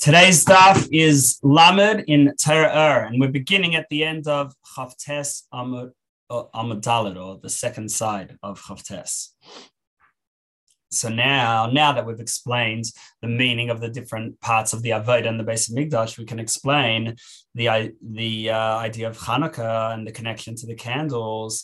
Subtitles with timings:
[0.00, 5.92] Today's stuff is Lamed in Torah and we're beginning at the end of Chavtes Amud
[6.30, 9.34] Dalit, or the second side of Chavtes.
[10.90, 12.86] So now, now that we've explained
[13.20, 16.38] the meaning of the different parts of the Avodah and the Beis HaMikdash, we can
[16.38, 17.16] explain
[17.54, 21.62] the the uh, idea of Hanukkah and the connection to the candles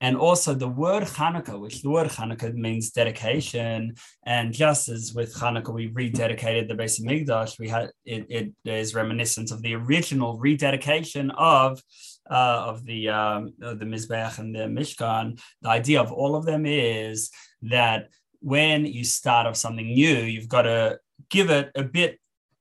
[0.00, 3.94] and also the word Hanukkah, which the word Hanukkah means dedication,
[4.24, 8.94] and just as with Hanukkah we rededicated the Beis HaMikdash, we had it, it is
[8.94, 11.82] reminiscent of the original rededication of
[12.30, 15.40] uh, of the um, of the Mizbeach and the Mishkan.
[15.62, 17.30] The idea of all of them is
[17.62, 18.08] that
[18.40, 20.98] when you start off something new, you've got to
[21.30, 22.18] give it a bit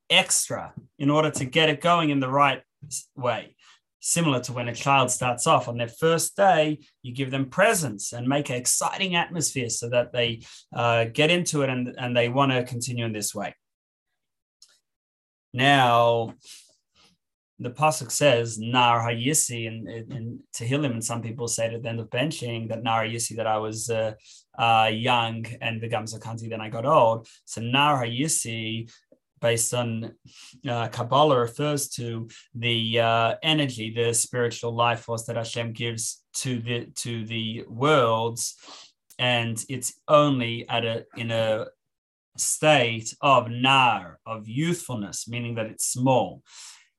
[0.10, 2.62] extra in order to get it going in the right
[3.16, 3.55] way
[4.06, 8.14] similar to when a child starts off on their first day, you give them presents
[8.14, 10.44] and make an exciting atmosphere so that they
[10.76, 13.56] uh, get into it and, and they want to continue in this way.
[15.54, 16.36] Now,
[17.58, 22.00] the pasuk says Nar Hayisi and in Tehillim, and some people say at the end
[22.00, 24.14] of benching that Nar Hayisi that I was uh,
[24.58, 27.28] uh, young and Vigam Zakanti then I got old.
[27.46, 28.92] So Nar Hayisi
[29.42, 30.14] based on
[30.68, 36.60] uh, Kabbalah refers to the uh, energy, the spiritual life force that Hashem gives to
[36.60, 38.56] the to the worlds,
[39.20, 41.68] and it's only at a in a
[42.38, 46.44] state of nar of youthfulness, meaning that it's small.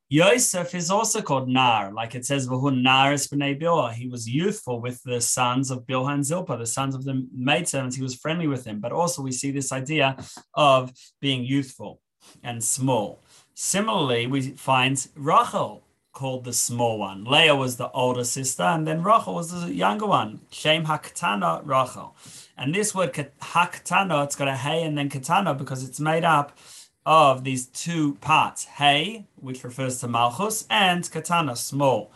[0.09, 5.21] Yosef is also called Nar, like it says, Nar is He was youthful with the
[5.21, 7.97] sons of Bilhah and Zilpah, the sons of the maidservants.
[7.97, 8.79] He was friendly with them.
[8.79, 10.17] But also, we see this idea
[10.55, 12.01] of being youthful
[12.43, 13.21] and small.
[13.55, 15.83] Similarly, we find Rachel
[16.13, 17.25] called the small one.
[17.25, 20.41] Leah was the older sister, and then Rachel was the younger one.
[20.51, 22.17] Shem Hakatana Rachel.
[22.57, 26.59] And this word Hakatana, it's got a hey and then katana because it's made up
[27.05, 28.65] of these two parts.
[28.65, 32.13] Hey, which refers to Malchus, and katana, small.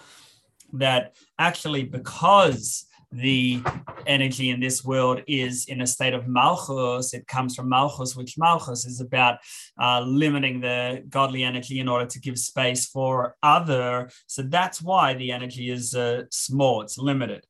[0.73, 3.63] That actually, because the
[4.07, 7.13] energy in this world is in a state of malchus.
[7.13, 9.39] It comes from malchus, which malchus is about
[9.81, 14.11] uh, limiting the godly energy in order to give space for other.
[14.27, 16.83] So that's why the energy is uh, small.
[16.83, 17.47] It's limited.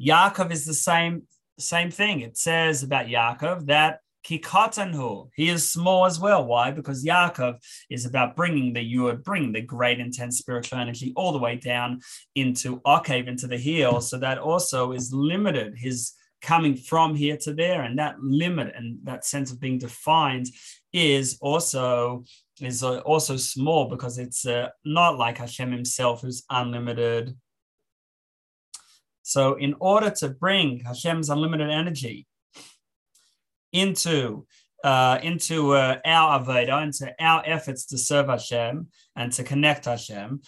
[0.00, 1.22] Yaakov is the same
[1.58, 2.20] same thing.
[2.20, 5.30] It says about Yaakov that Kikatanhu.
[5.34, 6.44] He is small as well.
[6.44, 6.70] Why?
[6.70, 7.58] Because Yaakov
[7.90, 12.00] is about bringing the Yud, bringing the great intense spiritual energy all the way down
[12.34, 14.00] into Akav, into the heel.
[14.00, 15.74] So that also is limited.
[15.76, 20.46] His coming from here to there, and that limit and that sense of being defined
[20.92, 22.24] is also
[22.60, 27.36] is uh, also small because it's uh, not like Hashem Himself, who's unlimited.
[29.22, 32.26] So, in order to bring Hashem's unlimited energy
[33.72, 34.46] into
[34.84, 40.40] uh, into uh, our avodah, into our efforts to serve Hashem and to connect Hashem.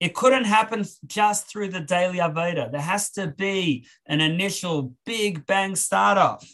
[0.00, 2.72] It couldn't happen just through the daily avodah.
[2.72, 6.48] There has to be an initial big bang start off.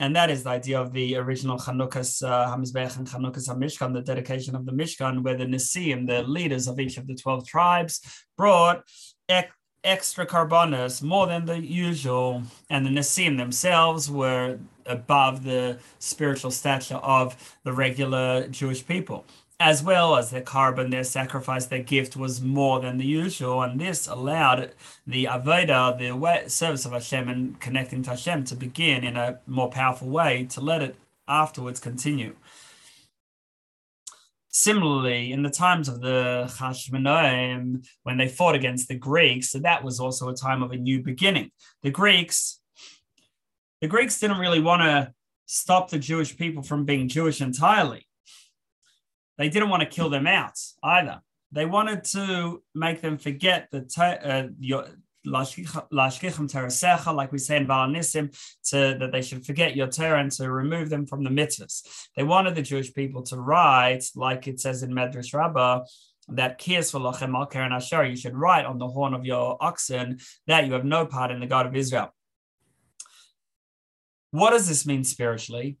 [0.00, 4.56] And that is the idea of the original Chanukas uh, and Chanukas HaMishkan, the dedication
[4.56, 8.00] of the Mishkan, where the Nesiim, the leaders of each of the 12 tribes,
[8.36, 8.82] brought
[9.84, 16.96] extra korbanos, more than the usual, and the Nesiim themselves were above the spiritual stature
[16.96, 19.24] of the regular Jewish people.
[19.58, 23.78] As well as their korban, their sacrifice, their gift was more than the usual, and
[23.78, 24.72] this allowed
[25.06, 29.68] the Avodah, the service of Hashem, and connecting to Hashem to begin in a more
[29.68, 30.96] powerful way to let it
[31.28, 32.36] afterwards continue.
[34.52, 39.84] Similarly, in the times of the Hashmonaim, when they fought against the Greeks, so that
[39.84, 41.52] was also a time of a new beginning.
[41.82, 42.60] The Greeks,
[43.80, 45.12] the Greeks didn't really want to
[45.46, 48.06] stop the Jewish people from being Jewish entirely.
[49.38, 51.20] They didn't want to kill them out either.
[51.52, 53.86] They wanted to make them forget the
[54.22, 54.86] uh, your,
[55.24, 58.30] like we say in V'al HaNissim,
[58.70, 61.82] to that they should forget your Torah and to remove them from the mitzvahs.
[62.16, 65.84] They wanted the Jewish people to write, like it says in Medrash Rabbah,
[66.28, 70.18] that kias v'lochem al keren asher, you should write on the horn of your oxen
[70.46, 72.14] that you have no part in the God of Israel.
[74.30, 75.78] What does this mean spiritually?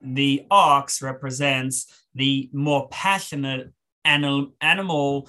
[0.00, 3.72] The ox represents the more passionate
[4.06, 5.28] animal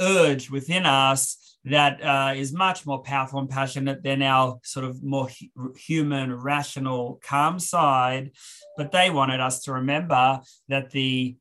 [0.00, 5.02] urge within us that uh, is much more powerful and passionate than our sort of
[5.02, 8.30] more hu- human, rational, calm side.
[8.76, 11.36] But they wanted us to remember that the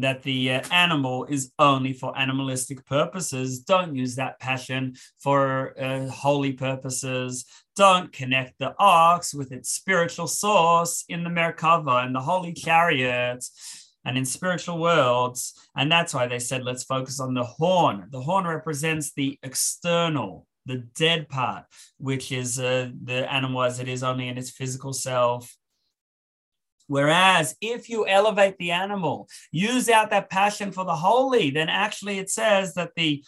[0.00, 3.60] that the uh, animal is only for animalistic purposes.
[3.60, 7.44] Don't use that passion for uh, holy purposes.
[7.76, 13.44] Don't connect the ox with its spiritual source in the Merkava and the holy chariot
[14.04, 15.68] and in spiritual worlds.
[15.76, 18.08] And that's why they said, let's focus on the horn.
[18.10, 21.64] The horn represents the external, the dead part,
[21.98, 25.56] which is uh, the animal as it is only in its physical self.
[26.86, 32.18] Whereas if you elevate the animal, use out that passion for the holy, then actually
[32.18, 33.24] it says that the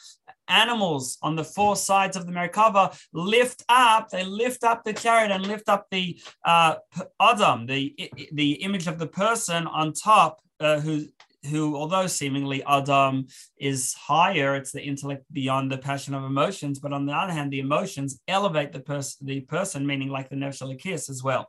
[0.48, 5.32] animals on the four sides of the Merkava lift up, they lift up the chariot
[5.32, 6.76] and lift up the uh,
[7.20, 7.94] Adam, the,
[8.32, 11.06] the image of the person on top, uh, who
[11.46, 13.26] who, although seemingly Adam
[13.56, 16.78] is higher, it's the intellect beyond the passion of emotions.
[16.78, 20.36] But on the other hand, the emotions elevate the person, the person, meaning like the
[20.36, 21.48] Nefesh as well.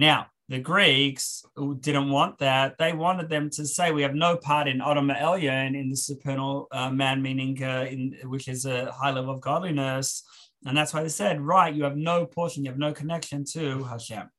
[0.00, 1.44] Now, the Greeks
[1.80, 2.78] didn't want that.
[2.78, 6.68] They wanted them to say we have no part in Adam Elyon in the supernal
[6.72, 10.22] uh, man, meaning uh, in which is a high level of godliness,
[10.64, 13.84] and that's why they said, right, you have no portion, you have no connection to
[13.84, 14.30] Hashem.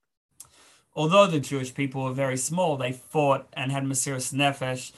[0.96, 4.92] Although the Jewish people were very small, they fought and had Mesiras Nefesh.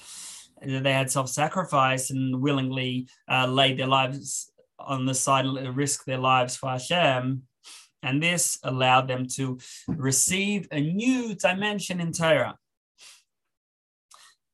[0.65, 4.49] They had self-sacrifice and willingly uh, laid their lives
[4.79, 5.45] on the side,
[5.75, 7.43] risk their lives for Hashem
[8.03, 9.57] and this allowed them to
[9.87, 12.55] receive a new dimension in Torah.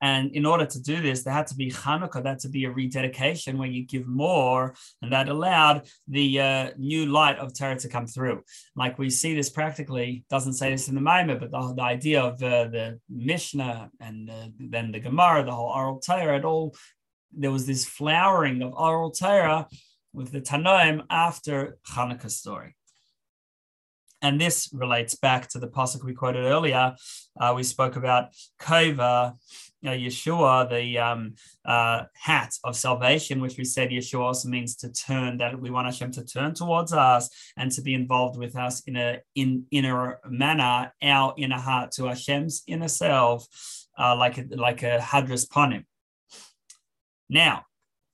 [0.01, 2.71] And in order to do this, there had to be Hanukkah, that to be a
[2.71, 7.89] rededication where you give more, and that allowed the uh, new light of Torah to
[7.89, 8.43] come through.
[8.77, 12.21] Like we see this practically, doesn't say this in the Maimah, but the, the idea
[12.21, 16.73] of uh, the Mishnah and then the Gemara, the whole oral Torah, it all
[17.31, 19.67] there was this flowering of oral Torah
[20.13, 22.75] with the Tannaim after Hanukkah story.
[24.21, 26.95] And this relates back to the pasuk we quoted earlier.
[27.39, 28.29] Uh, we spoke about
[28.59, 29.35] Kova,
[29.81, 34.75] you know, Yeshua, the um, uh, hat of salvation, which we said Yeshua also means
[34.77, 38.57] to turn, that we want Hashem to turn towards us and to be involved with
[38.57, 43.47] us in a in inner manner, our inner heart to Hashem's inner self,
[43.97, 45.85] uh, like a, like a hadras panim.
[47.29, 47.65] Now,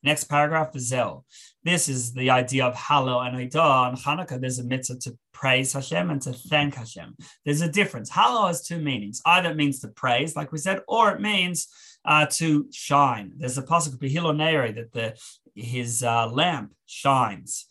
[0.06, 1.26] next paragraph, Zel.
[1.64, 3.60] This is the idea of Hallel and Eidah.
[3.60, 7.16] On Hanukkah, there's a mitzvah to praise Hashem and to thank Hashem.
[7.44, 8.10] There's a difference.
[8.10, 9.22] Hallel has two meanings.
[9.26, 11.68] Either it means to praise, like we said, or it means
[12.06, 13.34] uh, to shine.
[13.38, 15.18] There's a Behilo Neri that the
[15.56, 17.66] his uh, lamp shines,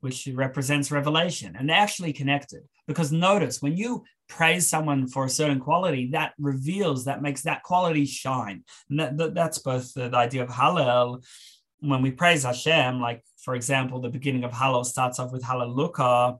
[0.00, 2.62] which represents revelation, and they're actually connected.
[2.86, 7.62] Because notice when you praise someone for a certain quality, that reveals that makes that
[7.62, 8.64] quality shine.
[8.88, 11.24] And that, that that's both the, the idea of Hallel
[11.80, 16.36] when we praise Hashem, like for example, the beginning of Hallel starts off with Hallelujah,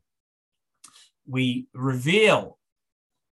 [1.26, 2.58] we reveal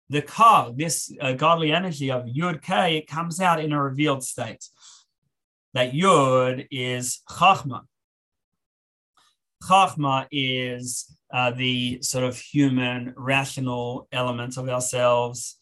[0.09, 4.23] the Ka, this uh, godly energy of Yud K, it comes out in a revealed
[4.23, 4.65] state.
[5.75, 7.83] That Yud is Chachma.
[9.63, 15.59] Chachma is uh, the sort of human, rational elements of ourselves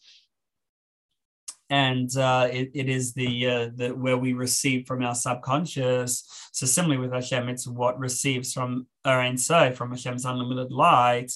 [1.69, 6.23] and uh, it, it is the uh, the where we receive from our subconscious.
[6.51, 11.31] So similarly with Hashem, it's what receives from Ein Sof, from Hashem's unlimited light,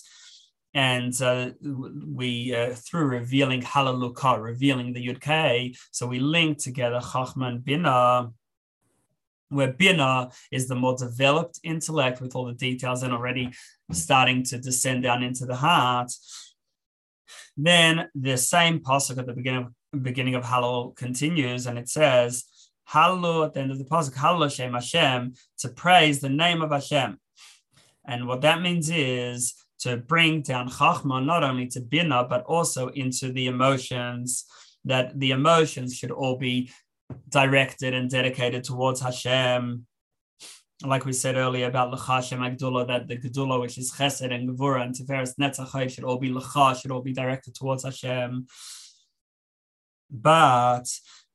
[0.73, 5.75] and uh, we uh, through revealing Hallelujah, revealing the Yud.
[5.91, 8.31] So we link together Chachma and Bina.
[9.49, 13.51] Where Bina is the more developed intellect with all the details and already
[13.91, 16.11] starting to descend down into the heart,
[17.57, 22.45] then the same pasuk at the beginning of beginning of Hallel continues and it says,
[22.91, 26.71] Hallel at the end of the pasuk, Hallel Shem Hashem, to praise the name of
[26.71, 27.19] Hashem.
[28.05, 32.89] And what that means is to bring down Chachma not only to Bina, but also
[32.89, 34.45] into the emotions,
[34.85, 36.71] that the emotions should all be
[37.29, 39.85] directed and dedicated towards Hashem.
[40.85, 44.83] Like we said earlier about L'chashem Agdullah, that the Gedullah, which is Chesed and Gevura
[44.83, 48.47] and Tiferes Netzachai, should all be L'cha, should all be directed towards Hashem.
[50.09, 50.85] But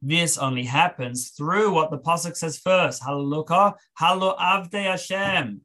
[0.00, 3.02] this only happens through what the pasuk says first.
[3.02, 5.61] Hallelujah, Hallo Avdei Hashem.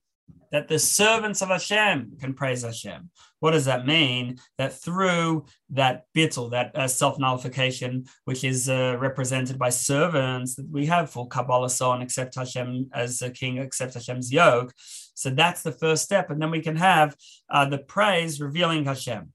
[0.51, 3.09] That the servants of Hashem can praise Hashem.
[3.39, 4.39] What does that mean?
[4.57, 10.69] That through that bittul, that uh, self nullification, which is uh, represented by servants that
[10.69, 14.73] we have for Kabbalah, so on, accept Hashem as a king, accept Hashem's yoke.
[15.13, 16.29] So that's the first step.
[16.29, 17.15] And then we can have
[17.49, 19.33] uh, the praise revealing Hashem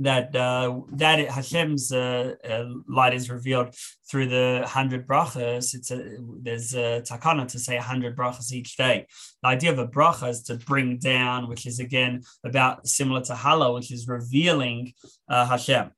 [0.00, 3.74] that uh, that Hashem's uh, uh, light is revealed
[4.08, 5.74] through the hundred brachas.
[5.74, 9.06] It's a there's a takana to say hundred brachas each day.
[9.42, 13.34] The idea of a bracha is to bring down, which is again about similar to
[13.34, 14.92] Hallel, which is revealing
[15.28, 15.90] uh, Hashem.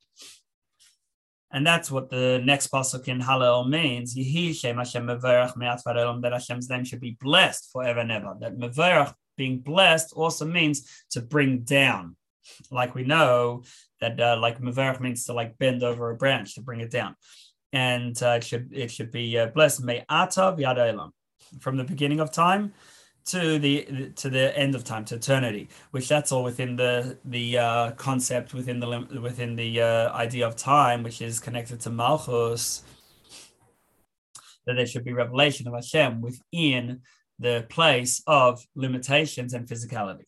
[1.53, 4.17] And that's what the next pasuk in Hallel means.
[4.17, 8.35] Yehi Shem Hashem that Hashem's name should be blessed forever and ever.
[8.41, 12.17] That meverach being blessed also means to bring down
[12.71, 13.63] like we know
[14.01, 17.17] that uh, like mevarach means to like bend over a branch to bring it down,
[17.73, 19.83] and uh, it should it should be uh, blessed.
[19.83, 21.11] May atav yad
[21.61, 22.73] from the beginning of time
[23.27, 27.59] to the to the end of time to eternity which that's all within the the
[27.59, 32.83] uh, concept within the within the uh, idea of time which is connected to malchus
[34.67, 37.01] that there should be revelation of Hashem within
[37.39, 40.25] the place of limitations and physicality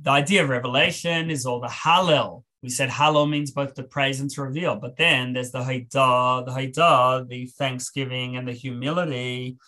[0.00, 4.20] the idea of revelation is all the hallel we said Hallel means both to praise
[4.20, 9.58] and to reveal, but then there's the Haidah, the Haidah, the thanksgiving and the humility.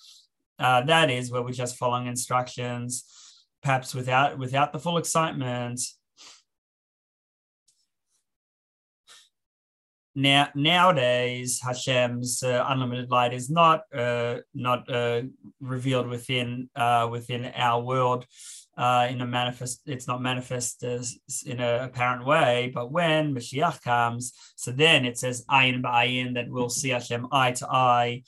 [0.58, 3.04] Uh, that is where we're just following instructions,
[3.62, 5.80] perhaps without without the full excitement.
[10.16, 15.22] Now nowadays, Hashem's uh, unlimited light is not uh, not uh,
[15.60, 18.26] revealed within uh, within our world
[18.80, 23.82] uh, in a manifest, it's not manifest as in an apparent way, but when Mashiach
[23.82, 28.22] comes, so then it says ayin ba'ayin that we'll see Hashem eye to eye.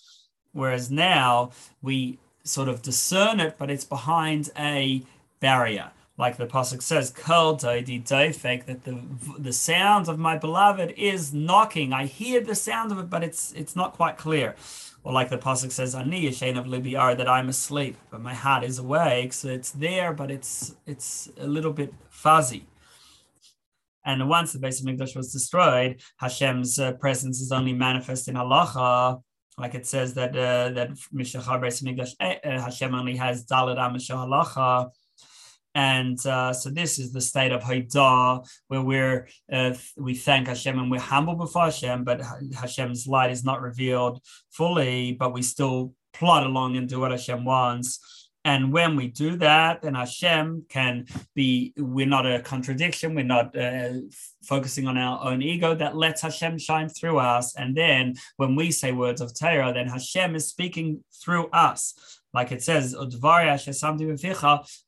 [0.52, 5.02] Whereas now we sort of discern it, but it's behind a
[5.40, 5.90] barrier.
[6.18, 9.00] Like the Pasuk says, Kol doidi fake that the
[9.38, 11.94] the sound of my beloved is knocking.
[11.94, 14.54] I hear the sound of it, but it's it's not quite clear.
[15.04, 18.62] Or like the pasuk says, "Ani yashen of libiar," that I'm asleep, but my heart
[18.62, 19.32] is awake.
[19.32, 22.66] So it's there, but it's it's a little bit fuzzy.
[24.04, 29.22] And once the Beis HaMikdash was destroyed, Hashem's uh, presence is only manifest in halacha,
[29.58, 33.76] like it says that uh, that Mishachar Beis Mikdash eh, uh, Hashem only has Dalad
[33.76, 34.90] Amashah halacha
[35.74, 40.78] and uh, so this is the state of Haidah, where we're uh, we thank Hashem
[40.78, 42.20] and we're humble before Hashem, but
[42.54, 47.44] Hashem's light is not revealed fully, but we still plod along and do what Hashem
[47.44, 48.22] wants.
[48.44, 53.56] And when we do that, then Hashem can be, we're not a contradiction, we're not
[53.56, 53.92] uh,
[54.42, 57.54] focusing on our own ego, that lets Hashem shine through us.
[57.54, 62.52] And then when we say words of Torah, then Hashem is speaking through us like
[62.52, 62.94] it says,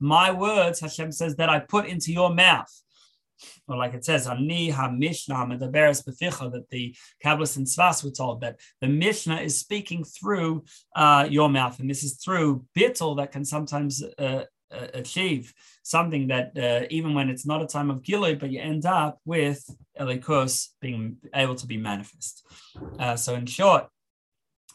[0.01, 2.73] my words, Hashem says, that I put into your mouth.
[3.69, 8.61] Or like it says, Ani Mishnah HaMishnah that the Kabbalists and Svas were told that
[8.81, 11.79] the Mishnah is speaking through uh, your mouth.
[11.81, 17.15] And this is through bittul that can sometimes uh, uh, achieve something that uh, even
[17.15, 19.65] when it's not a time of Gilu, but you end up with
[20.01, 22.47] Elikus being able to be manifest.
[22.99, 23.89] Uh, so in short,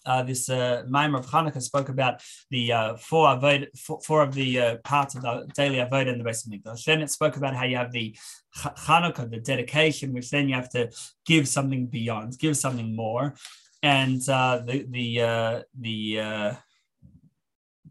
[0.10, 4.34] uh, this uh, Maimer of Hanukkah spoke about the uh, four, avoid, four, four, of
[4.34, 6.84] the uh, parts of the daily avodah in the Beis Hamikdash.
[6.84, 8.18] Then it spoke about how you have the
[8.56, 10.90] Hanukkah, the dedication, which then you have to
[11.26, 13.36] give something beyond, give something more,
[13.84, 16.54] and uh, the the uh, the uh,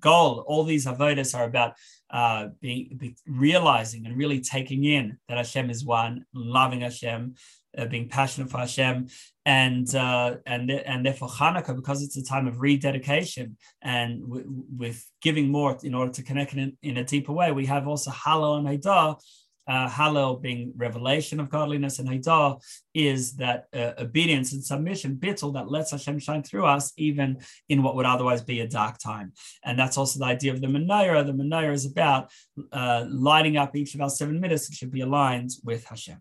[0.00, 0.44] goal.
[0.48, 1.74] All these avodas are about
[2.10, 7.36] uh, being be realizing and really taking in that Hashem is one, loving Hashem,
[7.78, 9.06] uh, being passionate for Hashem,
[9.46, 14.98] and uh, and and therefore Hanukkah, because it's a time of rededication and w- with
[15.22, 18.58] giving more in order to connect in, in a deeper way, we have also Hallel
[18.58, 19.20] and Haidah.
[19.68, 22.58] Uh, Hallel being revelation of godliness, and Haidah
[22.94, 27.36] is that uh, obedience and submission, bittul that lets Hashem shine through us, even
[27.68, 29.34] in what would otherwise be a dark time.
[29.62, 31.26] And that's also the idea of the Menorah.
[31.26, 32.30] The Menorah is about
[32.72, 34.70] uh, lighting up each of our seven middos.
[34.70, 36.18] It should be aligned with Hashem.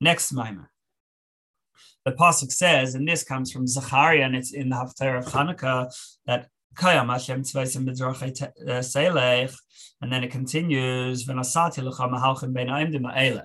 [0.00, 0.66] Next Maimah.
[2.04, 5.92] The Pasuk says, and this comes from Zechariah, and it's in the Haftarah of Hanukkah,
[6.26, 9.56] that Kayam Hashem Tzvaisim Selech,
[10.00, 13.42] and then it continues, Aimdim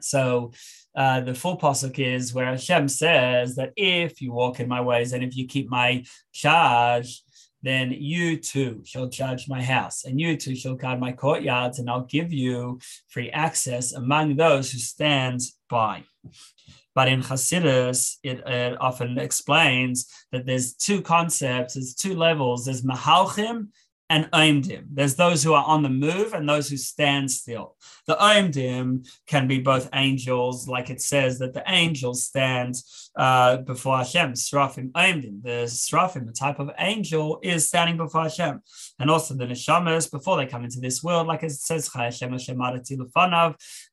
[0.00, 0.52] So
[0.94, 5.12] uh, the full pasuk is where Hashem says that if you walk in my ways
[5.12, 7.22] and if you keep my charge,
[7.62, 11.90] then you too shall judge my house, and you too shall guard my courtyards, and
[11.90, 16.04] I'll give you free access among those who stand by.
[16.94, 22.64] But in Hasidus, it, it often explains that there's two concepts, there's two levels.
[22.64, 23.68] There's Mahalchim
[24.10, 24.86] and Oimdim.
[24.90, 27.76] There's those who are on the move and those who stand still.
[28.06, 32.76] The Oimdim can be both angels, like it says that the angels stand
[33.16, 35.42] uh, before Hashem, Srafim Oimdim.
[35.42, 38.62] The Srafim, the type of angel, is standing before Hashem.
[38.98, 41.88] And also the Neshamas, before they come into this world, like it says,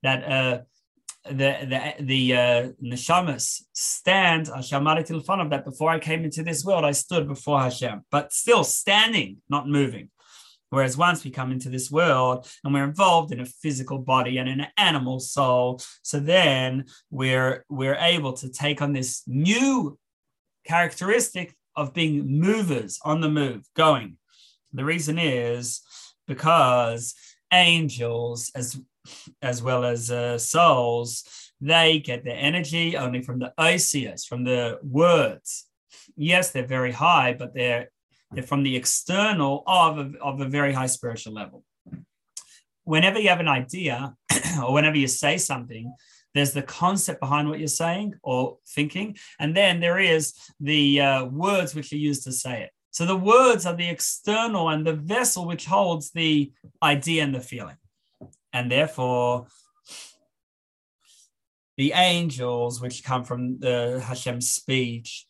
[0.03, 0.59] that uh,
[1.25, 6.85] the the the uh, neshamas stand Hashamari of that before I came into this world
[6.85, 10.09] I stood before Hashem, but still standing, not moving.
[10.69, 14.49] Whereas once we come into this world and we're involved in a physical body and
[14.49, 19.97] an animal soul, so then we're we're able to take on this new
[20.65, 24.17] characteristic of being movers on the move, going.
[24.73, 25.81] The reason is
[26.27, 27.15] because
[27.51, 28.79] angels as
[29.41, 31.23] as well as uh, souls,
[31.61, 35.65] they get their energy only from the osias, from the words.
[36.15, 37.89] Yes, they're very high, but they're
[38.31, 41.63] they're from the external of a, of a very high spiritual level.
[42.83, 44.15] Whenever you have an idea
[44.63, 45.93] or whenever you say something,
[46.33, 51.25] there's the concept behind what you're saying or thinking, and then there is the uh,
[51.25, 52.71] words which are used to say it.
[52.91, 56.51] So the words are the external and the vessel which holds the
[56.83, 57.77] idea and the feeling.
[58.55, 59.47] And therefore,
[61.75, 65.27] the angels which come from the Hashem's speech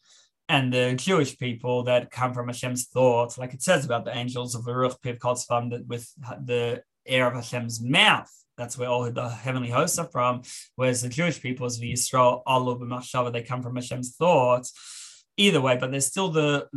[0.48, 4.53] and the Jewish people that come from Hashem's thoughts, like it says about the angels
[4.53, 9.29] of Baruch Piv Kotzvam, that with the air of Hashem's mouth, that's where all the
[9.29, 10.44] heavenly hosts are from.
[10.75, 14.72] Whereas the Jewish people, as the Yisrael, Allah, Machshava, they come from Hashem's thoughts.
[15.37, 16.67] Either way, but there's still the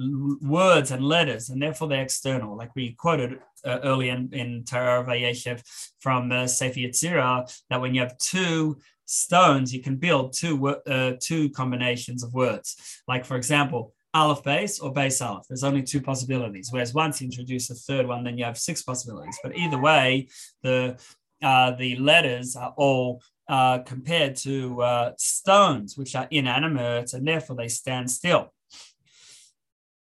[0.42, 2.56] words and letters, and therefore they're external.
[2.56, 5.62] Like we quoted uh, early in, in Torah Vayeshev
[6.00, 11.12] from uh, Sefer Yetzirah, that when you have two stones, you can build two uh,
[11.20, 13.00] two combinations of words.
[13.06, 15.46] Like for example, Aleph Beis or Beis Aleph.
[15.48, 16.70] There's only two possibilities.
[16.72, 19.38] Whereas once you introduce a third one, then you have six possibilities.
[19.42, 20.28] But either way,
[20.62, 20.98] the
[21.42, 27.56] uh, the letters are all uh, compared to uh, stones, which are inanimate, and therefore
[27.56, 28.52] they stand still.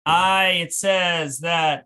[0.05, 1.85] I it says that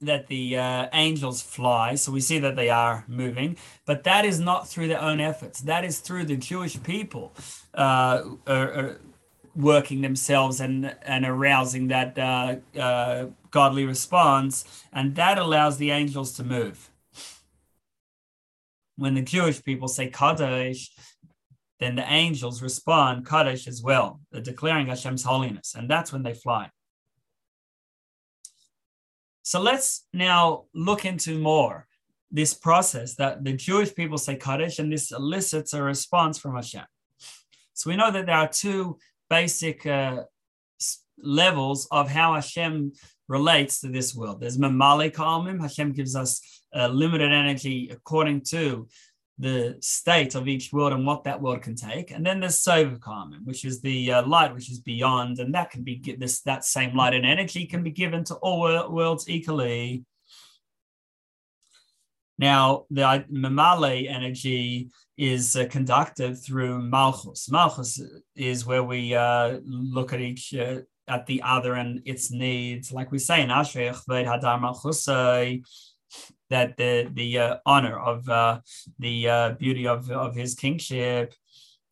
[0.00, 1.96] that the uh, angels fly.
[1.96, 5.60] So we see that they are moving, but that is not through their own efforts.
[5.60, 7.34] That is through the Jewish people
[7.74, 9.00] uh, are, are
[9.56, 14.84] working themselves and, and arousing that uh, uh, godly response.
[14.92, 16.90] And that allows the angels to move.
[18.98, 20.88] When the Jewish people say Kadosh,
[21.78, 25.76] then the angels respond Kadosh as well, They're declaring Hashem's holiness.
[25.76, 26.70] And that's when they fly.
[29.44, 31.86] So let's now look into more
[32.32, 36.84] this process that the Jewish people say Kaddish, and this elicits a response from Hashem.
[37.74, 38.98] So we know that there are two
[39.30, 40.24] basic uh,
[41.22, 42.92] levels of how Hashem
[43.28, 44.40] relates to this world.
[44.40, 48.88] There's Mamalik Almim, Hashem gives us uh, limited energy according to
[49.38, 52.10] the state of each world and what that world can take.
[52.10, 55.70] And then there's Sovev Karman, which is the uh, light which is beyond, and that
[55.70, 60.04] can be this that same light and energy can be given to all worlds equally.
[62.40, 67.50] Now, the Mamale energy is uh, conducted through Malchus.
[67.50, 68.00] Malchus
[68.36, 73.10] is where we uh, look at each uh, at the other and its needs, like
[73.10, 75.64] we say in Ashrei Hadar Malchusai
[76.50, 78.60] that the the uh, honor of uh,
[78.98, 81.34] the uh, beauty of, of his kingship.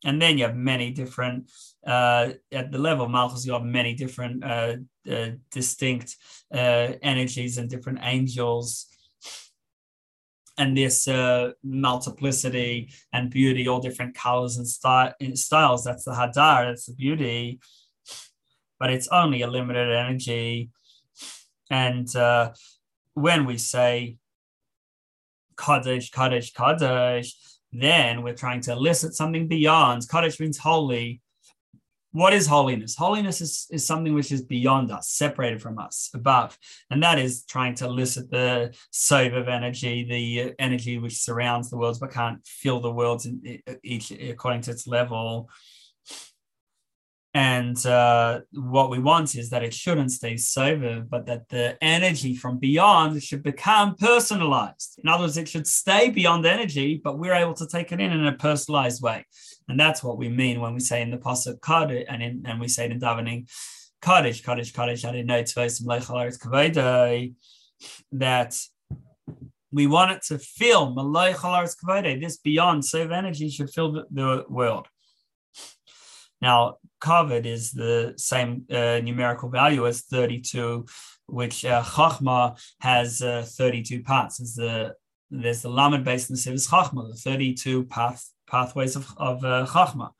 [0.03, 1.49] And then you have many different
[1.85, 4.77] uh, at the level of Malchus you have many different uh,
[5.09, 6.15] uh, distinct
[6.51, 8.87] energies and different angels.
[10.59, 11.07] And this
[11.63, 17.59] multiplicity and beauty all different colors and sty- styles that's the hadar that's the beauty.
[18.79, 20.69] But it's only a limited energy.
[21.69, 22.07] And
[23.13, 24.17] when we say
[25.57, 27.35] Kaddish, Kaddish, Kaddish,
[27.71, 30.07] then we're trying to elicit something beyond.
[30.09, 31.21] Kaddish means holy.
[32.11, 32.95] What is holiness?
[32.95, 36.57] Holiness is, is something which is beyond us, separated from us, above.
[36.89, 41.99] And that is trying to elicit the sovev energy, the energy which surrounds the worlds
[41.99, 45.49] but can't fill the worlds in, each according to its level.
[47.37, 52.33] And uh, what we want is that it shouldn't stay sovev, but that the energy
[52.33, 54.99] from beyond should become personalized.
[55.03, 58.11] In other words, it should stay beyond energy, but we're able to take it in
[58.11, 59.23] in a personalized way.
[59.67, 62.59] And that's what we mean when we say in the Pasuk Kaddish, and, in, and
[62.59, 63.47] we say it in davening,
[64.01, 65.03] Kaddish, Kaddish, Kaddish,
[68.13, 68.57] that
[69.71, 74.87] we want it to fill this beyond sovev energy should fill the world.
[76.41, 80.85] Now, Kavod is the same uh, numerical value as 32,
[81.27, 84.37] which uh, Chachma has uh, 32 parts.
[84.37, 84.95] There's the,
[85.29, 89.65] there's the Lamed based in the Sivis Chachma, the 32 path, pathways of, of uh,
[89.67, 90.11] Chachma.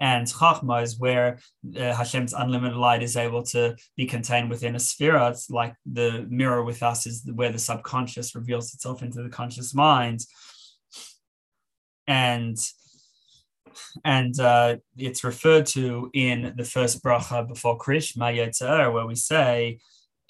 [0.00, 1.40] And Chachma is where
[1.76, 5.16] uh, Hashem's unlimited light is able to be contained within a sphere.
[5.16, 9.74] It's like the mirror with us is where the subconscious reveals itself into the conscious
[9.74, 10.20] mind.
[12.06, 12.56] And
[14.04, 19.78] and uh, it's referred to in the first bracha before Krish, Mayetzer, where we say,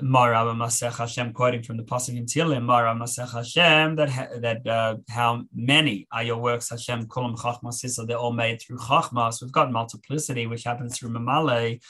[0.00, 4.96] Mara Masech Hashem, quoting from the Pasuk in Tehillim, Mara Masech Hashem, that that uh,
[5.08, 9.32] how many are your works, Hashem, Kulam Chachma so they're all made through Chachma.
[9.32, 11.80] So we've got multiplicity, which happens through Mamale,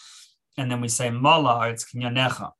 [0.56, 2.50] and then we say Mala, it's Kinyanecha.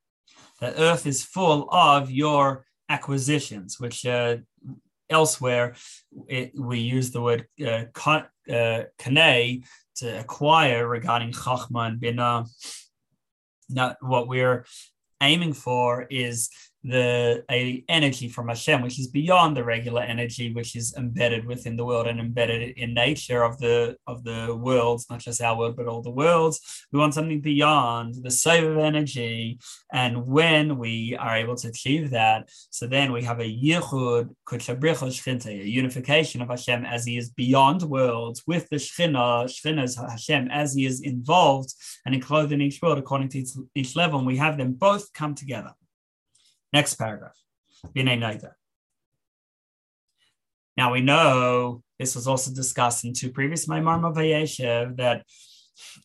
[0.60, 4.38] The earth is full of your acquisitions, which uh,
[5.10, 5.74] elsewhere
[6.28, 7.84] it, we use the word uh,
[8.50, 8.82] uh,
[9.96, 12.44] to acquire regarding chachma and bina.
[13.68, 14.64] Now, what we're
[15.22, 16.50] aiming for is
[16.84, 21.76] the a energy from Hashem, which is beyond the regular energy, which is embedded within
[21.76, 25.76] the world and embedded in nature of the of the worlds, not just our world,
[25.76, 26.86] but all the worlds.
[26.92, 29.58] We want something beyond the sovev energy.
[29.92, 34.34] And when we are able to achieve that, so then we have a yichud,
[35.46, 40.74] a unification of Hashem as he is beyond worlds with the Shechina, Shechina's Hashem as
[40.74, 41.74] he is involved
[42.06, 44.18] and enclosed in each world according to each, each level.
[44.18, 45.72] And we have them both come together.
[46.72, 47.36] Next paragraph.
[50.76, 55.24] Now we know this was also discussed in two previous Maimar Vayeshev that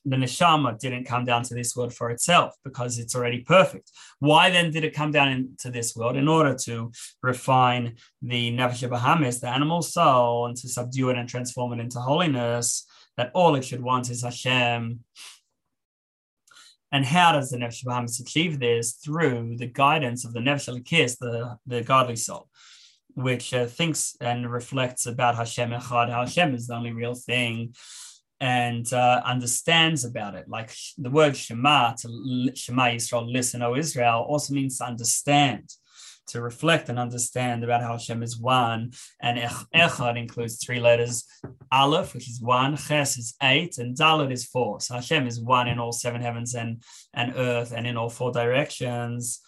[0.05, 3.91] the neshama didn't come down to this world for itself because it's already perfect.
[4.19, 6.15] Why then did it come down into this world?
[6.15, 11.27] In order to refine the nefesh bahamis, the animal soul, and to subdue it and
[11.27, 12.85] transform it into holiness.
[13.17, 15.01] That all it should want is Hashem
[16.93, 18.93] and how does the Nefesh Bahamis achieve this?
[18.93, 22.47] Through the guidance of the Nefesh Elikis, the, the godly soul,
[23.15, 27.73] which uh, thinks and reflects about Hashem Echad, Hashem is the only real thing,
[28.39, 30.47] and uh, understands about it.
[30.47, 35.73] Like the word Shema, to Shema Israel, listen, O Israel, also means to understand
[36.27, 38.91] to reflect and understand about how Hashem is one.
[39.21, 39.37] And
[39.73, 41.25] Echad includes three letters
[41.71, 44.79] Aleph, which is one, Ches is eight, and Dalet is four.
[44.79, 46.81] So Hashem is one in all seven heavens and,
[47.13, 49.41] and earth and in all four directions.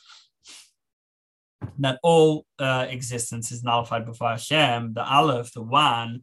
[1.80, 6.22] That all uh, existence is nullified before Hashem, the Aleph, the one,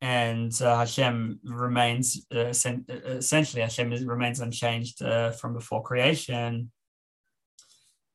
[0.00, 6.70] and uh, Hashem remains uh, essentially Hashem is, remains unchanged uh, from before creation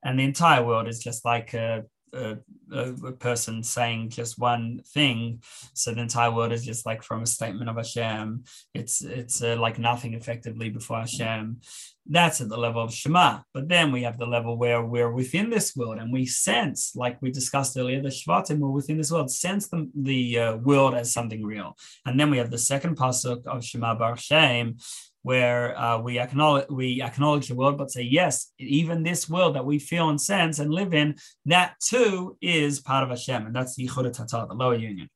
[0.04, 1.84] and the entire world is just like a,
[2.14, 2.38] a,
[2.74, 5.42] a, person saying just one thing.
[5.74, 8.44] So the entire world is just like from a statement of Hashem.
[8.74, 11.62] It's it's uh, like nothing effectively before Hashem.
[12.08, 13.40] That's at the level of Shema.
[13.54, 17.22] But then we have the level where we're within this world and we sense, like
[17.22, 21.14] we discussed earlier, the Shvatim were within this world, sense the, the uh, world as
[21.14, 21.78] something real.
[22.06, 24.78] And then we have the second pasuk of Shema Baruch Shem,
[25.24, 29.66] where uh, we acknowledge we acknowledge the world, but say yes, even this world that
[29.66, 33.76] we feel and sense and live in, that too is part of Hashem, and that's
[33.76, 35.10] the Yichud Tata, the lower union,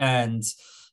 [0.00, 0.42] and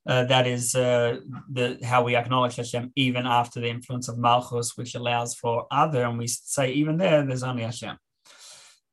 [0.07, 1.17] uh, that is uh,
[1.51, 6.03] the how we acknowledge Hashem even after the influence of Malchus, which allows for other,
[6.03, 7.97] and we say even there, there's only Hashem.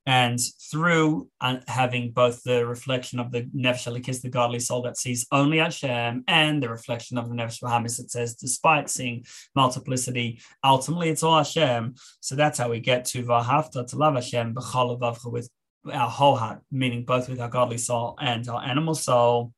[0.09, 0.41] And
[0.71, 5.27] through uh, having both the reflection of the Nefesh Elikis, the godly soul that sees
[5.31, 11.11] only Hashem, and the reflection of the Nefesh Bahamis that says, despite seeing multiplicity, ultimately
[11.11, 11.95] it's all Hashem.
[12.21, 15.51] So that's how we get to Vahafta, to love Hashem, B'chol with
[15.93, 19.53] our whole heart, meaning both with our godly soul and our animal soul.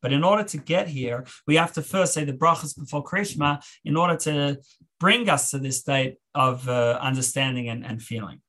[0.00, 3.62] But in order to get here, we have to first say the brachas before Krishma
[3.84, 4.60] in order to
[4.98, 8.40] bring us to this state of uh, understanding and, and feeling.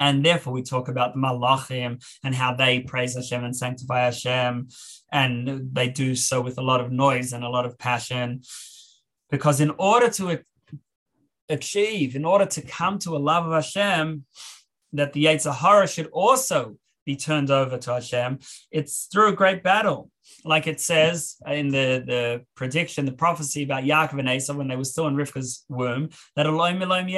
[0.00, 4.68] And therefore, we talk about the Malachim and how they praise Hashem and sanctify Hashem.
[5.12, 8.40] And they do so with a lot of noise and a lot of passion.
[9.30, 10.40] Because in order to
[11.50, 14.24] achieve, in order to come to a love of Hashem,
[14.94, 18.38] that the Yetzer Hara should also be turned over to Hashem,
[18.70, 20.10] it's through a great battle.
[20.44, 24.76] Like it says in the, the prediction, the prophecy about Yaakov and Esau when they
[24.76, 27.08] were still in Rivka's womb, that Elohim Elohim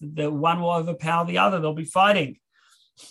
[0.00, 2.38] the one will overpower the other, they'll be fighting.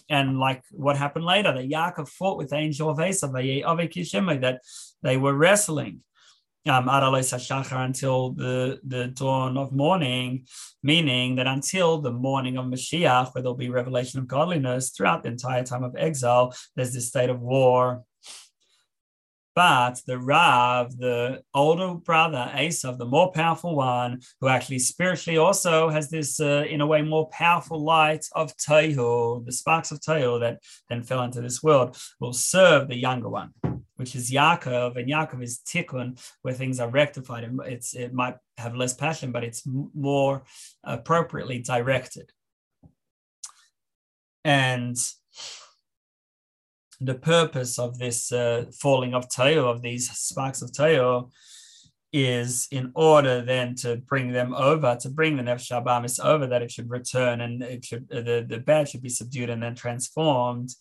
[0.09, 3.31] And like what happened later, that Yaakov fought with the angel of Esau,
[4.41, 4.61] that
[5.01, 6.01] they were wrestling
[6.67, 10.45] um, until the, the dawn of morning,
[10.83, 15.29] meaning that until the morning of Mashiach, where there'll be revelation of godliness throughout the
[15.29, 18.03] entire time of exile, there's this state of war.
[19.53, 25.89] But the Rav, the older brother, Esav, the more powerful one, who actually spiritually also
[25.89, 30.39] has this, uh, in a way, more powerful light of Tehu, the sparks of Tehu
[30.39, 33.53] that then fell into this world, will serve the younger one,
[34.01, 34.97] which is Yaakov.
[34.97, 37.47] And Yaakov is Tikkun, where things are rectified.
[37.65, 40.43] It's, it might have less passion, but it's more
[40.83, 42.31] appropriately directed.
[44.43, 44.97] And
[46.99, 51.29] the purpose of this uh, falling of Tehu, of these sparks of Tehu,
[52.11, 56.63] is in order then to bring them over, to bring the Nefesh Bahamis over, that
[56.63, 59.75] it should return and it should uh, the, the bad should be subdued and then
[59.75, 60.71] transformed.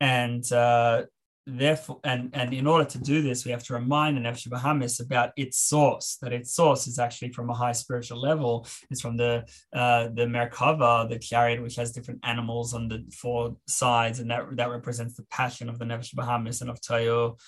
[0.00, 1.04] And uh,
[1.46, 5.04] therefore, and, and in order to do this, we have to remind the Nefesh Bahamis
[5.04, 8.66] about its source, that its source is actually from a high spiritual level.
[8.90, 13.56] It's from the uh, the Merkava, the chariot, which has different animals on the four
[13.68, 17.38] sides, and that, that represents the passion of the Bahamis and of Tehu.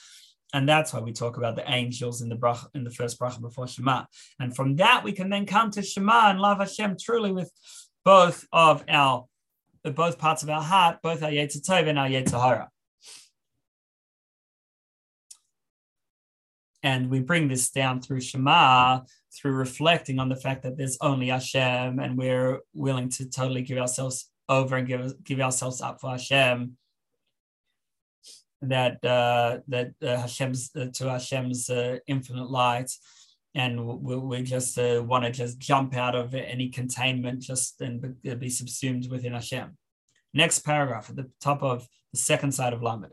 [0.52, 3.40] And that's why we talk about the angels in the brach, in the first bracha
[3.40, 4.04] before Shema.
[4.38, 7.50] And from that, we can then come to Shema and love Hashem truly with
[8.04, 9.26] both of our
[9.82, 12.68] both parts of our heart, both our Yetzer and our Yetzer.
[16.86, 19.00] And we bring this down through Shema,
[19.34, 23.78] through reflecting on the fact that there's only Hashem, and we're willing to totally give
[23.78, 26.76] ourselves over and give give ourselves up for Hashem.
[28.62, 32.92] That uh, that uh, Hashem's uh, to Hashem's uh, infinite light,
[33.52, 38.14] and we, we just uh, want to just jump out of any containment, just and
[38.38, 39.76] be subsumed within Hashem.
[40.32, 43.12] Next paragraph at the top of the second side of Lamed.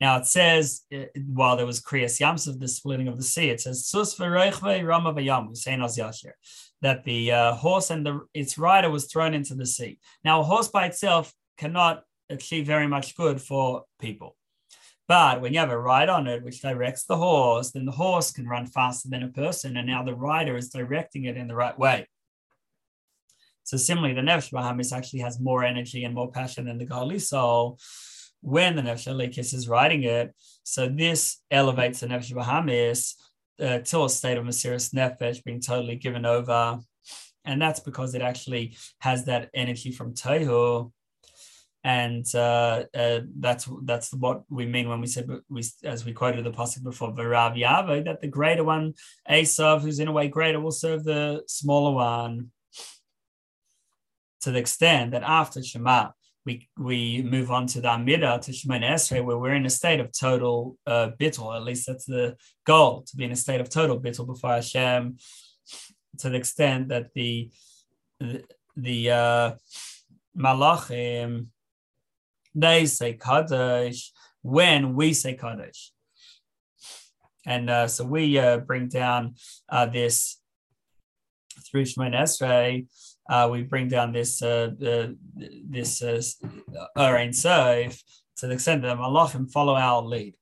[0.00, 3.60] Now it says, uh, while there was Kriyas Yamsuf, the splitting of the sea, it
[3.60, 5.14] says, Sus Rama
[6.82, 9.98] that the uh, horse and the, its rider was thrown into the sea.
[10.22, 14.36] Now, a horse by itself cannot achieve very much good for people.
[15.08, 18.32] But when you have a rider on it, which directs the horse, then the horse
[18.32, 19.76] can run faster than a person.
[19.76, 22.08] And now the rider is directing it in the right way.
[23.62, 27.20] So similarly, the Nefesh Bahamis actually has more energy and more passion than the Godly
[27.20, 27.78] soul
[28.46, 30.32] when the Nefesh is writing it.
[30.62, 33.14] So this elevates the Nefesh Bahamis
[33.60, 36.78] uh, to a state of Mesiris Nefesh, being totally given over.
[37.44, 40.92] And that's because it actually has that energy from Tehu.
[41.82, 46.44] And uh, uh, that's that's what we mean when we said we, as we quoted
[46.44, 48.94] the pasuk before, Varav Yavo, that the greater one,
[49.28, 52.50] Esav, who's in a way greater, will serve the smaller one.
[54.42, 56.10] To the extent that after Shema,
[56.46, 60.00] we we move on to the Amida to Shemoneh Esrei, where we're in a state
[60.00, 61.54] of total uh, bittul.
[61.54, 65.18] At least that's the goal to be in a state of total bittul before Hashem,
[66.18, 67.50] to the extent that the
[68.20, 68.44] the,
[68.76, 69.54] the uh,
[70.38, 71.48] malachim
[72.54, 75.90] they say kadosh when we say kadosh,
[77.44, 79.34] and uh, so we uh, bring down
[79.68, 80.40] uh, this
[81.68, 82.86] through Shemoneh Esrei
[83.28, 84.70] uh, we bring down this uh,
[85.68, 86.20] this uh,
[87.32, 88.02] Sof
[88.36, 90.34] to the extent that Malachim follow our lead.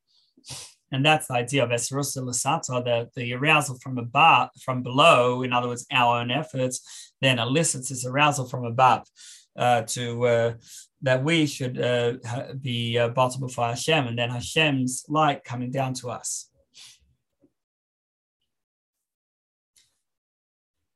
[0.93, 5.67] And that's the idea of Esrusa Lasata, the arousal from above, from below, in other
[5.67, 9.09] words, our own efforts, then elicits this arousal from above
[9.57, 10.55] uh, to uh,
[11.03, 12.15] that we should uh,
[12.61, 16.49] be uh, batel before Hashem, and then Hashem's light coming down to us.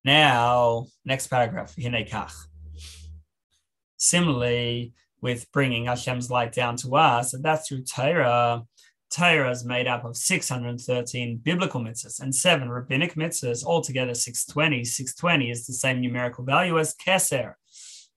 [0.05, 2.33] Now, next paragraph, Hinekach.
[3.97, 8.63] Similarly, with bringing Hashem's light down to us, and that's through Torah.
[9.11, 14.85] Torah is made up of 613 biblical mitzvahs and seven rabbinic mitzvahs, altogether 620.
[14.85, 17.55] 620 is the same numerical value as Keser,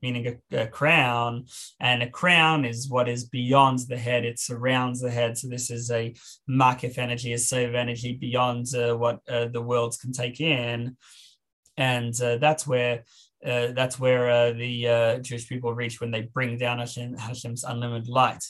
[0.01, 1.45] meaning a, a, crown.
[1.79, 5.37] And a crown is what is beyond the head, it surrounds the head.
[5.37, 6.13] So this is a
[6.49, 10.97] makif energy, a sovev energy beyond uh, what uh, the worlds can take in
[11.81, 13.03] and uh, that's where
[13.43, 18.07] uh, that's where uh, the Jewish people reach when they bring down Hashem, Hashem's unlimited
[18.07, 18.43] light.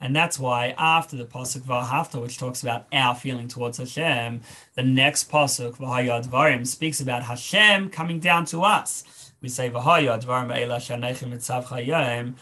[0.00, 4.42] And that's why after the pasuk Vahafta, which talks about our feeling towards Hashem,
[4.76, 9.32] the next pasuk Vahayad Varim speaks about Hashem coming down to us.
[9.42, 12.34] We say Vahayad Varim Eila Shanechem Etzav Chayim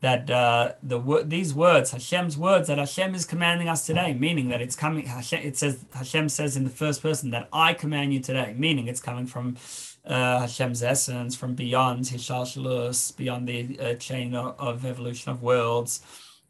[0.00, 4.62] that uh, the these words, Hashem's words, that Hashem is commanding us today, meaning that
[4.62, 5.06] it's coming.
[5.06, 8.88] Hashem, it says Hashem says in the first person that I command you today, meaning
[8.88, 9.56] it's coming from
[10.06, 16.00] uh, Hashem's essence, from beyond Hishtalshelus, beyond the uh, chain of, of, evolution of worlds,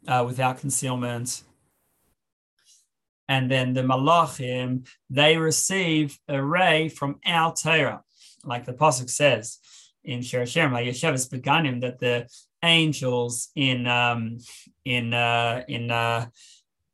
[0.07, 1.43] uh, without concealment.
[3.27, 8.03] And then the Malachim, they receive a ray from our Torah,
[8.45, 9.57] like the pasuk says
[10.03, 12.27] in Shir HaShirim, Yeshevis Beganim, that the
[12.63, 14.37] angels in um,
[14.85, 16.27] in uh, in uh,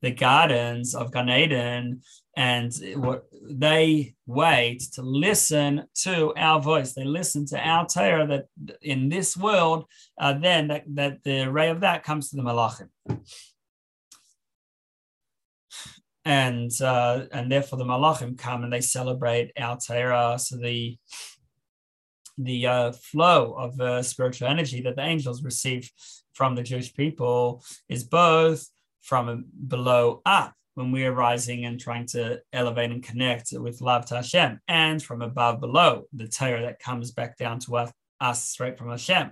[0.01, 2.01] the gardens of Gan Eden,
[2.35, 6.93] and what they wait to listen to our voice.
[6.93, 8.45] They listen to our Torah that
[8.81, 9.85] in this world,
[10.19, 12.89] uh, then that, that the ray of that comes to the Malachim.
[16.25, 20.37] And uh, and therefore the Malachim come and they celebrate our Torah.
[20.37, 20.97] So the
[22.37, 25.89] the uh, flow of uh, spiritual energy that the angels receive
[26.33, 28.69] from the Jewish people is both
[29.01, 34.05] from below up when we are rising and trying to elevate and connect with love
[34.05, 38.47] to Hashem, and from above below the Torah that comes back down to us, us
[38.47, 39.31] straight from Hashem.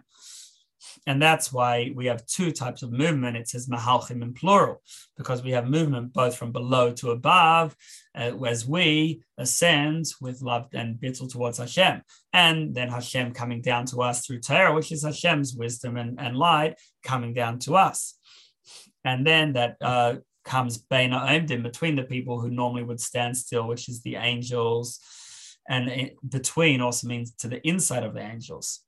[1.08, 3.38] And that's why we have two types of movement.
[3.38, 4.82] It says mahalchim in plural,
[5.18, 7.76] because we have movement both from below to above,
[8.18, 12.02] uh, as we ascend with love and bittul towards Hashem.
[12.34, 16.36] And then Hashem coming down to us through Torah, which is Hashem's wisdom and, and
[16.36, 18.16] light coming down to us.
[19.04, 23.68] And then that uh, comes Beina in between the people who normally would stand still,
[23.68, 25.00] which is the angels.
[25.68, 28.82] And between also means to the inside of the angels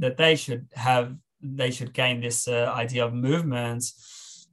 [0.00, 4.46] that they should have they should gain this uh, idea of movements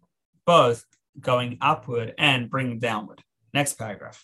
[0.46, 0.86] both
[1.20, 3.22] going upward and bringing downward.
[3.54, 4.24] Next paragraph.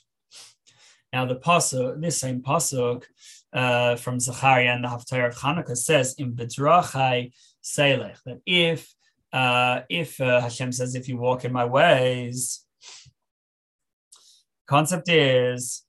[1.12, 3.04] Now the pasuk this same pasuk
[3.52, 7.34] uh, from Zechariah and the Haftarah of Hanukkah says in Bedrachai
[7.64, 8.94] Selech that if
[9.32, 12.66] uh, if uh, Hashem says if you walk in my ways,
[14.68, 15.84] concept is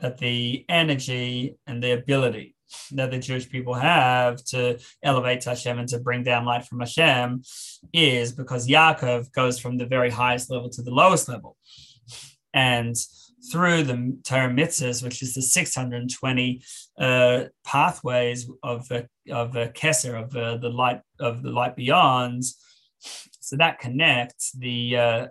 [0.00, 2.56] that the energy and the ability
[2.92, 6.80] that the Jewish people have to elevate to Hashem and to bring down light from
[6.80, 7.42] Hashem
[7.92, 11.56] is because Yaakov goes from the very highest level to the lowest level.
[12.54, 12.96] And
[13.50, 16.62] through the Torah mitzvahs, which is the 620
[16.98, 22.44] uh, pathways of uh, of Kesser, of the light of the light beyond,
[23.40, 25.26] so that connects the uh,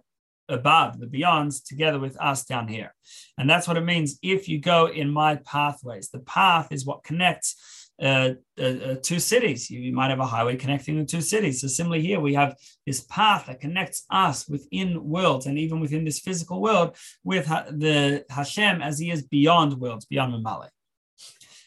[0.52, 2.94] above, the beyonds, together with us down here.
[3.38, 4.20] And that's what it means.
[4.22, 9.20] If you go in my pathways, the path is what connects uh, uh, uh, two
[9.20, 9.70] cities.
[9.70, 11.62] You might have a highway connecting the two cities.
[11.62, 12.56] So similarly here, we have
[12.88, 17.68] this path that connects us within worlds and even within this physical world with ha-
[17.70, 20.70] the Hashem as he is beyond worlds, beyond Mamale.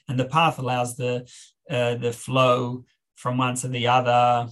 [0.09, 1.25] And the path allows the
[1.71, 4.49] uh, the flow from one to the other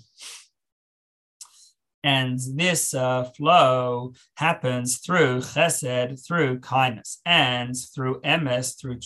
[2.04, 8.98] and this uh, flow happens through chesed, through kindness, and through emes, through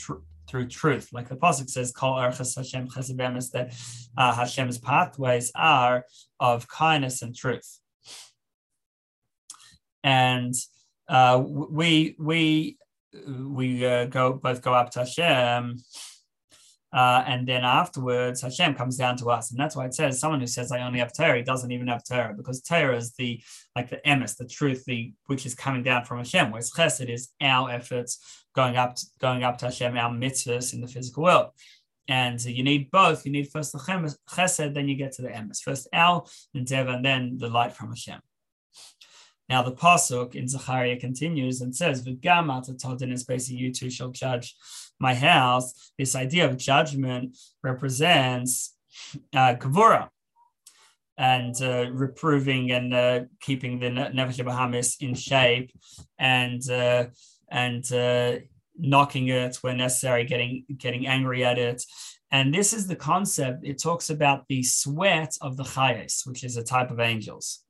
[0.49, 1.13] through truth.
[1.13, 3.75] Like the pasuk says, "Kol orchos Hashem chesed emes," that
[4.17, 6.05] uh, Hashem's pathways are
[6.41, 7.81] of kindness and truth.
[10.03, 10.55] And
[11.09, 12.79] uh, we we
[13.27, 15.77] we uh, go both go up to Hashem
[16.97, 19.51] uh, and then afterwards, Hashem comes down to us.
[19.51, 22.03] And that's why it says someone who says, I only have Torah, doesn't even have
[22.03, 23.43] Torah, because Torah is the
[23.77, 27.29] like the emes, the truth, the which is coming down from Hashem, whereas chesed is
[27.43, 31.51] our efforts going up going up to Hashem, our mitzvahs in the physical world.
[32.09, 33.27] And you need both.
[33.27, 35.61] You need first the chesed, then you get to the emes.
[35.61, 38.21] First our endeavor, and then the light from Hashem.
[39.51, 44.09] Now the pasuk in Zechariah continues and says, "V'gam atatodin is basically you two shall
[44.09, 44.57] judge
[44.99, 48.75] my house." This idea of judgment represents
[49.35, 50.09] uh, gevura
[51.19, 55.71] and uh, reproving and uh, keeping the nefesh Bahamis in shape
[56.19, 57.07] and uh,
[57.51, 58.37] and uh,
[58.79, 61.83] knocking it when necessary, getting getting angry at it.
[62.31, 63.65] And this is the concept.
[63.65, 67.66] It talks about the sweat of the chayes, which is a type of angels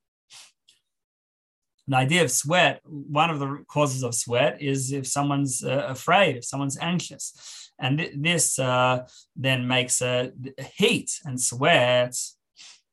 [1.89, 6.37] the idea of sweat, one of the causes of sweat is if someone's uh, afraid,
[6.37, 7.71] if someone's anxious.
[7.79, 10.33] And th- this uh, then makes a
[10.77, 12.17] heat and sweat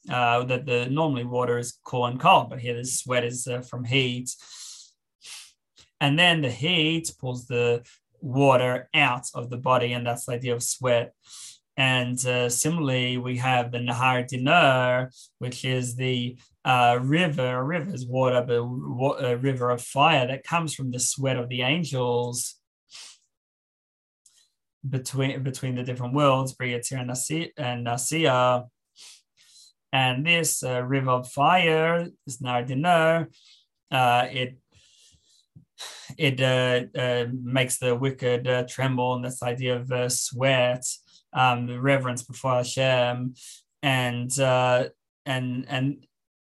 [0.10, 3.62] uh, that the normally water is cool and cold, but here the sweat is uh,
[3.62, 4.30] from heat.
[6.00, 7.84] And then the heat pulls the
[8.20, 11.14] water out of the body, and that's the idea of sweat.
[11.76, 15.10] And uh, similarly, we have the Nahar Dinur,
[15.40, 20.76] which is the uh, river, a river is water, but river of fire that comes
[20.76, 22.56] from the sweat of the angels
[24.88, 27.00] between between the different worlds, Briyatir
[27.58, 28.68] and Nasiya.
[29.92, 33.28] And this uh, river of fire, this Nahar Dinur,
[33.92, 34.58] uh, it
[36.18, 40.86] it uh, uh, makes the wicked tremble, and this idea of sweat
[41.34, 43.36] um, reverence before Hashem,
[43.82, 44.86] and uh,
[45.26, 46.06] and and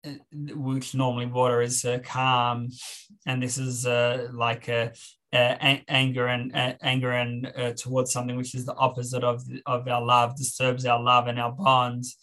[0.07, 0.11] uh,
[0.55, 2.69] which normally water is uh, calm,
[3.27, 4.93] and this is uh, like a,
[5.33, 10.03] a, anger and anger and uh, towards something which is the opposite of of our
[10.05, 12.17] love, disturbs our love and our bonds.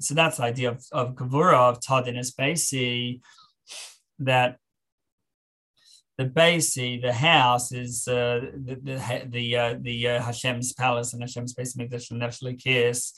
[0.00, 3.20] So that's the idea of of gavura of tadinus basi,
[4.20, 4.58] that
[6.18, 11.22] the Basi, the house, is uh, the the the, uh, the uh, Hashem's palace and
[11.22, 13.12] Hashem's Beis Mikdash and Nefesh Kiss.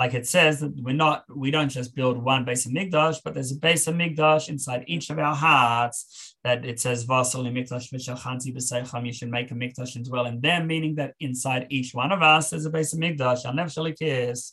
[0.00, 3.50] Like it says that we're not, we don't just build one Beis Mikdash, but there's
[3.50, 6.36] a Beis HaMikdash inside each of our hearts.
[6.44, 9.04] That it says Vasali Mikdash v'Shachanti b'Seicham.
[9.04, 12.22] You should make a Mikdash and dwell in them, meaning that inside each one of
[12.22, 13.44] us there's a Beis HaMikdash.
[13.44, 14.52] Al Nefesh Kiss.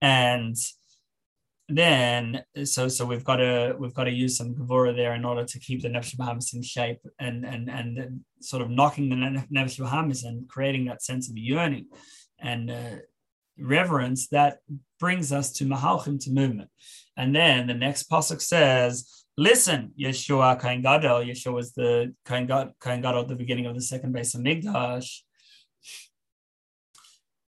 [0.00, 0.56] And
[1.76, 5.44] then so so we've got to we've got to use some gavura there in order
[5.44, 10.48] to keep the nefesh in shape and and and sort of knocking the nefesh and
[10.48, 11.86] creating that sense of yearning
[12.40, 12.96] and uh,
[13.58, 14.58] reverence that
[14.98, 16.70] brings us to mahalchim to movement.
[17.16, 21.24] And then the next pasuk says, "Listen, Yeshua Kohen Gadol.
[21.24, 25.22] Yeshua was the Kohen Gadol at the beginning of the second Beis HaMikdash."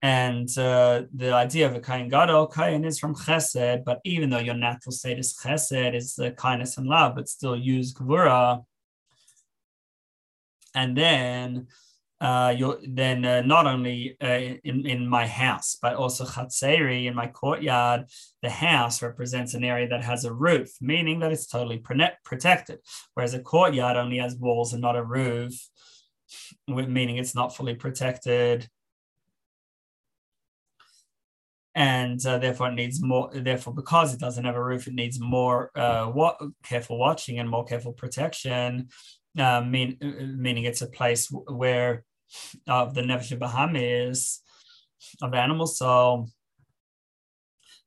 [0.02, 4.38] And uh, the idea of a Kohen Gadol, Kohen is from Chesed, but even though
[4.38, 8.64] your natural state is Chesed, is the kindness and love, but still use Gvura.
[10.74, 11.66] And then
[12.20, 17.14] uh, you then uh, not only uh, in, in my house, but also chatzeri in
[17.14, 18.06] my courtyard.
[18.42, 22.80] The house represents an area that has a roof, meaning that it's totally protected,
[23.14, 25.54] whereas a courtyard only has walls and not a roof,
[26.68, 28.68] meaning it's not fully protected.
[31.80, 33.30] And uh, therefore, it needs more.
[33.32, 37.48] Therefore, because it doesn't have a roof, it needs more uh, what, careful watching and
[37.48, 38.88] more careful protection.
[39.44, 39.96] Uh, mean,
[40.44, 41.22] meaning it's a place
[41.62, 42.04] where
[42.68, 44.40] of the Nefesh Bahamis
[45.22, 46.28] of animal soul.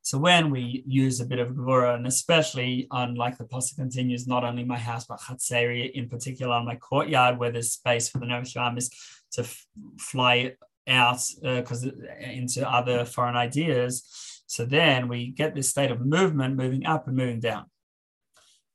[0.01, 4.25] So when we use a bit of Gvura, and especially on, like the Pasuk continues,
[4.25, 8.17] not only my house, but Chatzeri, in particular on my courtyard, where there's space for
[8.17, 8.89] the Nefesh
[9.33, 9.67] to f-
[9.99, 10.55] fly
[10.87, 14.03] out because uh, into other foreign ideas.
[14.47, 17.65] So then we get this state of movement, moving up and moving down.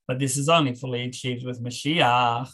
[0.07, 2.51] But this is only fully achieved with Mashiach,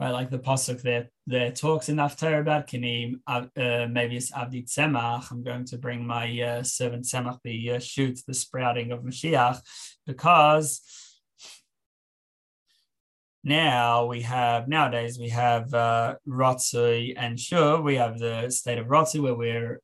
[0.00, 0.10] right?
[0.10, 3.46] Like the pasuk there, there talks in Haftarah about Kinim, uh,
[3.88, 5.30] maybe it's Avdi Tzemach.
[5.30, 9.60] I'm going to bring my uh, servant Tzemach, the uh, shoot, the sprouting of Mashiach,
[10.06, 10.82] because
[13.44, 17.84] now we have nowadays we have uh, Ratzui and Shuv.
[17.84, 19.80] We have the state of Ratzui where we're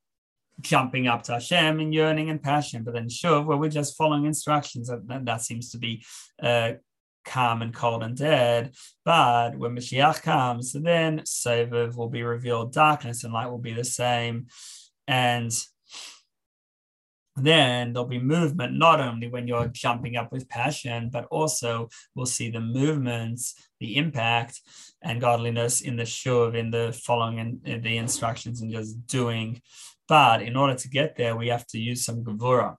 [0.60, 4.24] jumping up to Hashem in yearning and passion, but then Shuv where we're just following
[4.24, 4.88] instructions.
[4.88, 6.04] That, that seems to be
[6.42, 6.72] uh,
[7.24, 8.74] calm and cold and dead.
[9.04, 13.84] But when Mashiach comes, then Sovev will be revealed, darkness and light will be the
[13.84, 14.46] same.
[15.06, 15.52] And
[17.36, 22.26] then there'll be movement not only when you're jumping up with passion, but also we'll
[22.26, 24.60] see the movements, the impact,
[25.02, 29.60] and godliness in the shuv, in the following in, uh, the instructions and just doing.
[30.08, 32.76] But in order to get there, we have to use some gevura.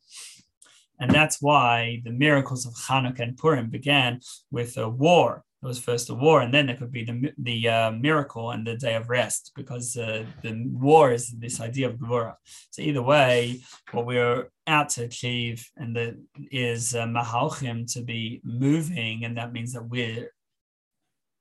[1.00, 5.44] And that's why the miracles of Hanukkah and Purim began with a war.
[5.66, 8.68] It was first the war, and then there could be the, the uh, miracle and
[8.68, 12.36] the day of rest, because uh, the war is this idea of Gevurah.
[12.70, 13.62] So either way,
[13.92, 16.14] what we're out to achieve and that
[16.52, 20.30] is uh, Mahalchim to be moving, and that means that we're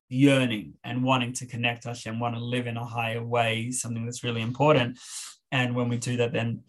[0.08, 4.24] yearning and wanting to connect Hashem, want to live in a higher way, something that's
[4.24, 4.98] really important.
[5.52, 6.62] And when we do that, then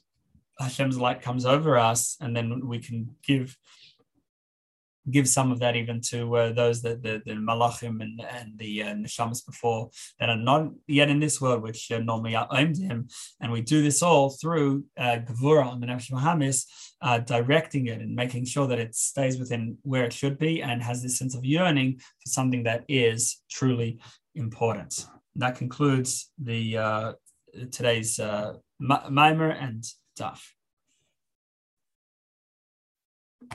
[0.60, 3.56] Hashem's light comes over us, and then we can give
[5.10, 8.84] give some of that even to uh, those that the, the malachim and, and the
[8.84, 8.96] uh,
[9.46, 9.90] before
[10.20, 13.12] that are not yet in this world, which uh, normally are omdim.
[13.40, 16.66] And we do this all through uh, Gevura on the Nefesh Bahamis,
[17.02, 20.82] uh, directing it and making sure that it stays within where it should be and
[20.82, 24.00] has this sense of yearning for something that is truly
[24.36, 25.06] important.
[25.36, 27.14] that concludes the uh,
[27.72, 29.86] today's uh, and
[30.16, 30.55] stuff.